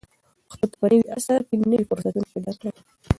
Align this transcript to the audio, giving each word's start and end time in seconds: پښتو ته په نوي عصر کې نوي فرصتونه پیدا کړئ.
پښتو 0.47 0.65
ته 0.71 0.75
په 0.81 0.85
نوي 0.91 1.07
عصر 1.17 1.39
کې 1.47 1.55
نوي 1.71 1.85
فرصتونه 1.89 2.27
پیدا 2.33 2.51
کړئ. 2.59 2.71